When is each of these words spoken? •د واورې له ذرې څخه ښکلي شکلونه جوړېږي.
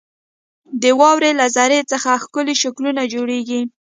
•د 0.81 0.83
واورې 0.99 1.31
له 1.39 1.45
ذرې 1.55 1.79
څخه 1.91 2.21
ښکلي 2.23 2.55
شکلونه 2.63 3.01
جوړېږي. 3.13 3.61